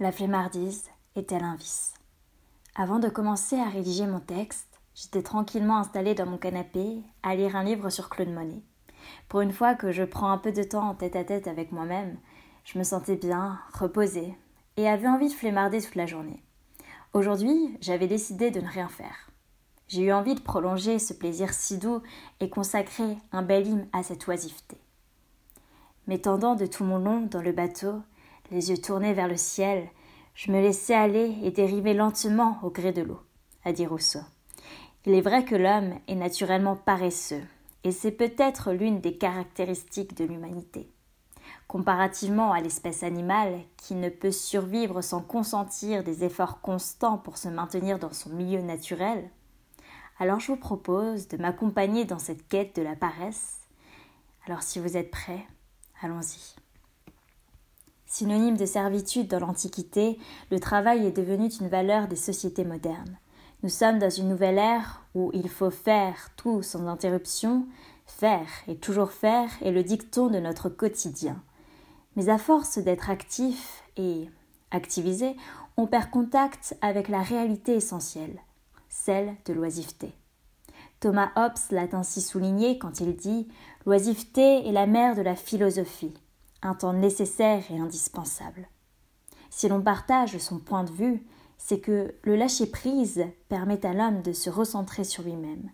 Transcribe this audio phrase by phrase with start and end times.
[0.00, 1.94] La flemmardise est-elle un vice?
[2.74, 7.54] Avant de commencer à rédiger mon texte, j'étais tranquillement installée dans mon canapé à lire
[7.54, 8.60] un livre sur Claude Monet.
[9.28, 11.70] Pour une fois que je prends un peu de temps en tête à tête avec
[11.70, 12.18] moi-même,
[12.64, 14.34] je me sentais bien, reposée,
[14.76, 16.42] et avais envie de flemmarder toute la journée.
[17.12, 19.30] Aujourd'hui, j'avais décidé de ne rien faire.
[19.86, 22.02] J'ai eu envie de prolonger ce plaisir si doux
[22.40, 24.76] et consacrer un bel hymne à cette oisiveté.
[26.08, 28.02] M'étendant de tout mon long dans le bateau,
[28.54, 29.88] les yeux tournés vers le ciel,
[30.34, 33.20] je me laissais aller et dériver lentement au gré de l'eau,
[33.64, 34.20] a dit Rousseau.
[35.04, 37.42] Il est vrai que l'homme est naturellement paresseux,
[37.82, 40.88] et c'est peut-être l'une des caractéristiques de l'humanité.
[41.66, 47.48] Comparativement à l'espèce animale qui ne peut survivre sans consentir des efforts constants pour se
[47.48, 49.30] maintenir dans son milieu naturel,
[50.20, 53.58] alors je vous propose de m'accompagner dans cette quête de la paresse.
[54.46, 55.44] Alors si vous êtes prêts,
[56.00, 56.63] allons-y.
[58.14, 60.20] Synonyme de servitude dans l'Antiquité,
[60.52, 63.18] le travail est devenu une valeur des sociétés modernes.
[63.64, 67.66] Nous sommes dans une nouvelle ère où il faut faire tout sans interruption,
[68.06, 71.42] faire et toujours faire est le dicton de notre quotidien.
[72.14, 74.30] Mais à force d'être actif et
[74.70, 75.34] activisé,
[75.76, 78.38] on perd contact avec la réalité essentielle,
[78.88, 80.12] celle de l'oisiveté.
[81.00, 83.48] Thomas Hobbes l'a ainsi souligné quand il dit
[83.86, 86.14] L'oisiveté est la mère de la philosophie
[86.64, 88.68] un temps nécessaire et indispensable.
[89.50, 91.24] Si l'on partage son point de vue,
[91.58, 95.70] c'est que le lâcher-prise permet à l'homme de se recentrer sur lui-même.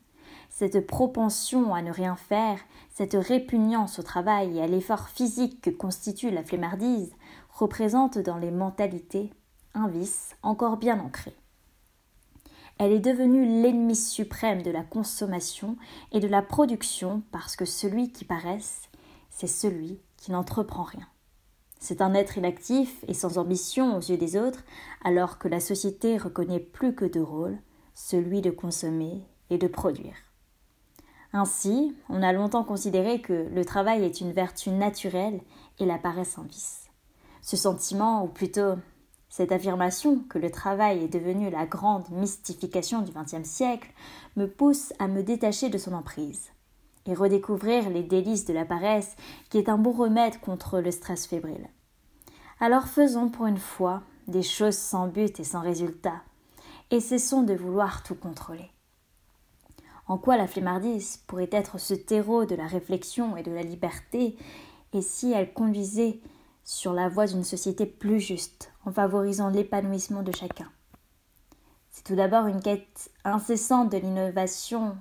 [0.51, 2.59] Cette propension à ne rien faire,
[2.91, 7.13] cette répugnance au travail et à l'effort physique que constitue la flemmardise
[7.51, 9.33] représente dans les mentalités
[9.75, 11.35] un vice encore bien ancré.
[12.79, 15.77] Elle est devenue l'ennemi suprême de la consommation
[16.13, 18.89] et de la production parce que celui qui paraisse,
[19.29, 21.09] c'est celui qui n'entreprend rien.
[21.81, 24.63] C'est un être inactif et sans ambition aux yeux des autres,
[25.03, 27.59] alors que la société reconnaît plus que deux rôles,
[27.95, 30.15] celui de consommer et de produire.
[31.33, 35.41] Ainsi, on a longtemps considéré que le travail est une vertu naturelle
[35.79, 36.89] et la paresse un vice.
[37.41, 38.75] Ce sentiment, ou plutôt
[39.31, 43.91] cette affirmation que le travail est devenu la grande mystification du XXe siècle,
[44.37, 46.51] me pousse à me détacher de son emprise
[47.07, 49.17] et redécouvrir les délices de la paresse,
[49.49, 51.69] qui est un bon remède contre le stress fébrile.
[52.61, 56.23] Alors faisons pour une fois des choses sans but et sans résultat,
[56.91, 58.71] et cessons de vouloir tout contrôler.
[60.07, 64.37] En quoi la flemmardise pourrait être ce terreau de la réflexion et de la liberté,
[64.93, 66.21] et si elle conduisait
[66.65, 70.71] sur la voie d'une société plus juste, en favorisant l'épanouissement de chacun?
[71.91, 74.97] C'est tout d'abord une quête incessante de l'innovation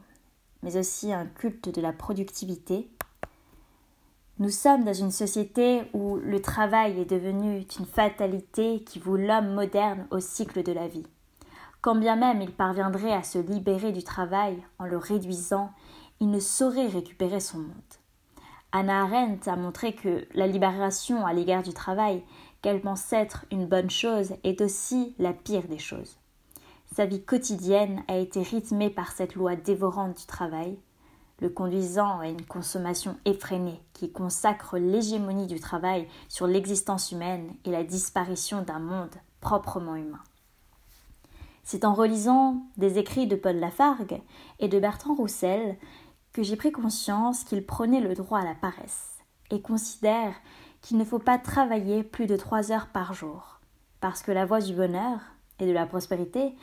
[0.64, 2.90] mais aussi un culte de la productivité.
[4.40, 9.53] Nous sommes dans une société où le travail est devenu une fatalité qui voue l'homme
[9.53, 11.08] moderne au cycle de la vie.
[11.81, 15.72] Quand bien même il parviendrait à se libérer du travail en le réduisant,
[16.19, 17.69] il ne saurait récupérer son monde.
[18.72, 22.24] Anna Arendt a montré que la libération à l'égard du travail,
[22.62, 26.18] qu'elle pense être une bonne chose, est aussi la pire des choses.
[26.96, 30.80] Sa vie quotidienne a été rythmée par cette loi dévorante du travail,
[31.40, 37.72] le conduisant à une consommation effrénée qui consacre l'hégémonie du travail sur l'existence humaine et
[37.72, 40.24] la disparition d'un monde proprement humain.
[41.64, 44.22] C'est en relisant des écrits de Paul Lafargue
[44.58, 45.78] et de Bertrand Roussel
[46.34, 49.20] que j'ai pris conscience qu'ils prenaient le droit à la paresse
[49.52, 50.36] et considèrent
[50.82, 53.60] qu'il ne faut pas travailler plus de trois heures par jour,
[54.02, 55.20] parce que la voie du bonheur,
[55.59, 56.53] et de la prospérité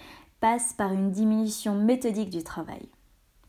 [0.41, 2.89] passe par une diminution méthodique du travail.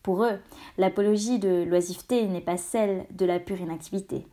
[0.04, 0.40] Pour eux,
[0.78, 4.26] l'apologie de l'oisiveté n'est pas celle de la pure inactivité.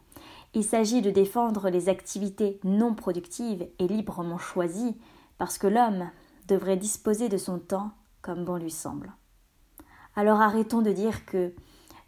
[0.54, 4.96] Il s'agit de défendre les activités non productives et librement choisies,
[5.36, 6.10] parce que l'homme
[6.46, 7.90] devrait disposer de son temps
[8.22, 9.12] comme bon lui semble.
[10.14, 11.52] Alors arrêtons de dire que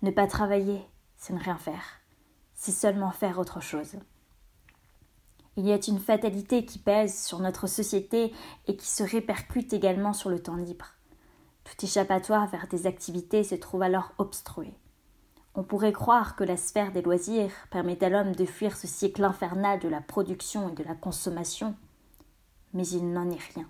[0.02, 0.80] ne pas travailler,
[1.16, 2.00] c'est ne rien faire,
[2.54, 3.96] c'est seulement faire autre chose.
[5.56, 8.32] Il y a une fatalité qui pèse sur notre société
[8.66, 10.86] et qui se répercute également sur le temps libre.
[11.64, 14.74] Tout échappatoire vers des activités se trouve alors obstrué.
[15.54, 19.24] On pourrait croire que la sphère des loisirs permet à l'homme de fuir ce cycle
[19.24, 21.74] infernal de la production et de la consommation,
[22.74, 23.66] mais il n'en est rien.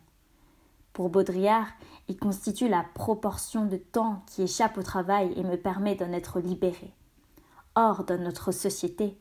[0.93, 1.69] Pour Baudrillard,
[2.08, 6.40] il constitue la proportion de temps qui échappe au travail et me permet d'en être
[6.40, 6.93] libéré.
[7.76, 9.16] Or, dans notre société,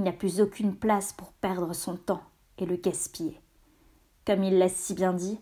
[0.00, 2.22] il n'y a plus aucune place pour perdre son temps
[2.56, 3.38] et le gaspiller.
[4.26, 5.38] Comme il l'a si bien dit,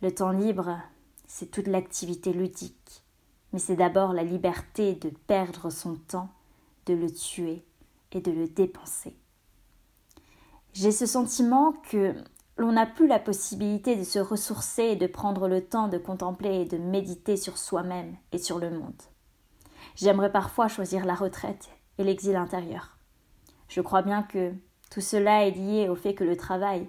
[0.00, 0.78] le temps libre,
[1.26, 3.04] c'est toute l'activité ludique,
[3.52, 6.30] mais c'est d'abord la liberté de perdre son temps,
[6.86, 7.66] de le tuer
[8.12, 9.14] et de le dépenser.
[10.72, 12.14] J'ai ce sentiment que
[12.56, 16.62] l'on n'a plus la possibilité de se ressourcer et de prendre le temps de contempler
[16.62, 19.02] et de méditer sur soi-même et sur le monde.
[19.96, 21.68] J'aimerais parfois choisir la retraite
[21.98, 22.91] et l'exil intérieur.
[23.72, 24.52] Je crois bien que
[24.90, 26.86] tout cela est lié au fait que le travail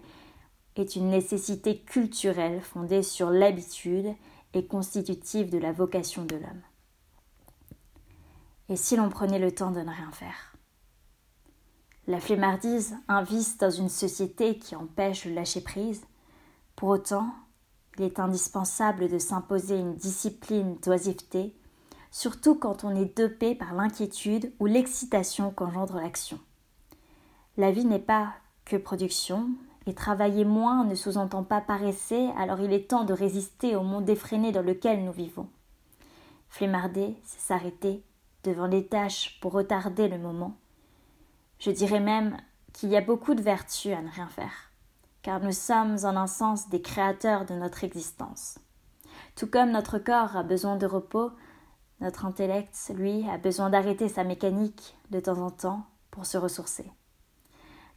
[0.76, 4.14] est une nécessité culturelle fondée sur l'habitude
[4.54, 6.62] et constitutive de la vocation de l'homme.
[8.68, 10.58] Et si l'on prenait le temps de ne rien faire?
[12.08, 13.24] La flemmardise, un
[13.62, 16.04] dans une société qui empêche le lâcher-prise.
[16.76, 17.34] Pour autant,
[17.98, 21.56] il est indispensable de s'imposer une discipline d'oisiveté,
[22.12, 26.42] surtout quand on est dopé par l'inquiétude ou l'excitation qu'engendre l'action.
[27.58, 28.34] La vie n'est pas
[28.66, 29.50] que production,
[29.86, 34.10] et travailler moins ne sous-entend pas paresser, alors il est temps de résister au monde
[34.10, 35.50] effréné dans lequel nous vivons.
[36.50, 38.04] Flemmarder, c'est s'arrêter
[38.44, 40.56] devant les tâches pour retarder le moment.
[41.60, 42.38] Je dirais même
[42.72, 44.72] qu'il y a beaucoup de vertus à ne rien faire,
[45.22, 48.60] car nous sommes en un sens des créateurs de notre existence.
[49.36, 51.32] Tout comme notre corps a besoin de repos,
[52.00, 56.92] notre intellect, lui, a besoin d'arrêter sa mécanique de temps en temps pour se ressourcer.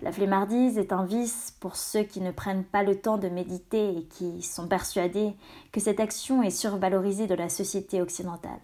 [0.03, 3.97] La flemmardise est un vice pour ceux qui ne prennent pas le temps de méditer
[3.97, 5.35] et qui sont persuadés
[5.73, 8.61] que cette action est survalorisée de la société occidentale.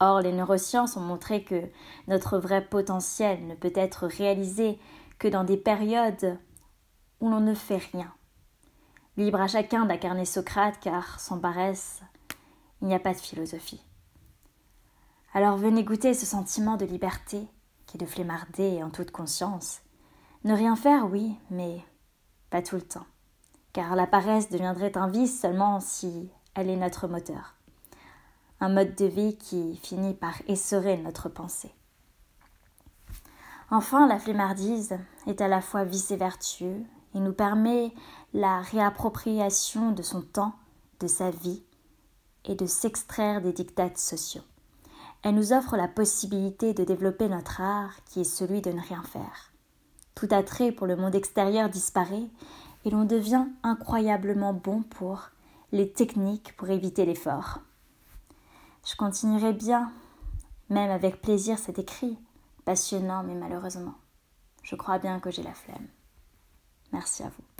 [0.00, 1.62] Or, les neurosciences ont montré que
[2.08, 4.80] notre vrai potentiel ne peut être réalisé
[5.20, 6.36] que dans des périodes
[7.20, 8.12] où l'on ne fait rien.
[9.16, 12.02] Libre à chacun d'incarner Socrate, car sans paresse,
[12.80, 13.84] il n'y a pas de philosophie.
[15.32, 17.46] Alors venez goûter ce sentiment de liberté
[17.86, 19.80] qui est de flemmarder en toute conscience.
[20.44, 21.80] Ne rien faire, oui, mais
[22.50, 23.06] pas tout le temps,
[23.72, 27.54] car la paresse deviendrait un vice seulement si elle est notre moteur
[28.62, 31.74] un mode de vie qui finit par essorer notre pensée.
[33.72, 34.96] Enfin, la flemmardise
[35.26, 37.92] est à la fois vice et vertu et nous permet
[38.32, 40.54] la réappropriation de son temps,
[41.00, 41.64] de sa vie
[42.44, 44.44] et de s'extraire des dictats sociaux.
[45.24, 49.02] Elle nous offre la possibilité de développer notre art qui est celui de ne rien
[49.02, 49.51] faire.
[50.14, 52.28] Tout attrait pour le monde extérieur disparaît
[52.84, 55.30] et l'on devient incroyablement bon pour
[55.72, 57.60] les techniques pour éviter l'effort.
[58.86, 59.92] Je continuerai bien,
[60.68, 62.18] même avec plaisir cet écrit,
[62.64, 63.94] passionnant mais malheureusement.
[64.62, 65.88] Je crois bien que j'ai la flemme.
[66.92, 67.51] Merci à vous.